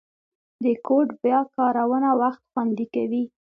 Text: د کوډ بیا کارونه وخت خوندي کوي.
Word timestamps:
د 0.63 0.65
کوډ 0.85 1.07
بیا 1.23 1.39
کارونه 1.55 2.09
وخت 2.21 2.41
خوندي 2.51 2.85
کوي. 2.95 3.23